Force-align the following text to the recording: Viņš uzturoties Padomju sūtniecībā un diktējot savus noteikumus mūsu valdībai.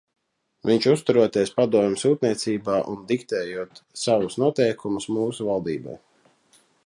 Viņš 0.69 0.85
uzturoties 0.91 1.51
Padomju 1.57 1.99
sūtniecībā 2.03 2.79
un 2.95 3.05
diktējot 3.13 3.83
savus 4.07 4.41
noteikumus 4.45 5.09
mūsu 5.19 5.51
valdībai. 5.51 5.99